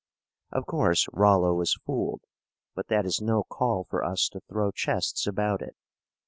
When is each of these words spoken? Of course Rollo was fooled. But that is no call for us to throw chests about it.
Of 0.51 0.65
course 0.65 1.05
Rollo 1.13 1.53
was 1.53 1.75
fooled. 1.85 2.21
But 2.73 2.87
that 2.87 3.05
is 3.05 3.21
no 3.21 3.43
call 3.43 3.83
for 3.83 4.03
us 4.03 4.29
to 4.29 4.39
throw 4.39 4.71
chests 4.71 5.27
about 5.27 5.61
it. 5.61 5.75